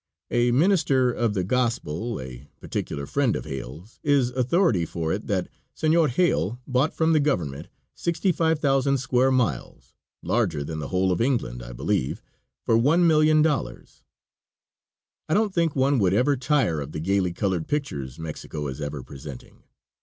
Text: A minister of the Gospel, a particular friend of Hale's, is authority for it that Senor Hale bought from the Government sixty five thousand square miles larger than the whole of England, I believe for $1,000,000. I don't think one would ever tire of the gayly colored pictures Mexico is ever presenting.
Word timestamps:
A 0.31 0.49
minister 0.49 1.11
of 1.11 1.35
the 1.35 1.43
Gospel, 1.43 2.19
a 2.19 2.47
particular 2.59 3.05
friend 3.05 3.35
of 3.35 3.45
Hale's, 3.45 3.99
is 4.01 4.31
authority 4.31 4.83
for 4.83 5.13
it 5.13 5.27
that 5.27 5.47
Senor 5.75 6.07
Hale 6.07 6.59
bought 6.65 6.95
from 6.95 7.13
the 7.13 7.19
Government 7.19 7.67
sixty 7.93 8.31
five 8.31 8.57
thousand 8.57 8.97
square 8.97 9.29
miles 9.29 9.93
larger 10.23 10.63
than 10.63 10.79
the 10.79 10.87
whole 10.87 11.11
of 11.11 11.21
England, 11.21 11.61
I 11.61 11.71
believe 11.71 12.23
for 12.65 12.75
$1,000,000. 12.75 14.01
I 15.29 15.33
don't 15.35 15.53
think 15.53 15.75
one 15.75 15.99
would 15.99 16.15
ever 16.15 16.35
tire 16.35 16.81
of 16.81 16.93
the 16.93 16.99
gayly 16.99 17.31
colored 17.31 17.67
pictures 17.67 18.17
Mexico 18.17 18.65
is 18.69 18.81
ever 18.81 19.03
presenting. 19.03 19.61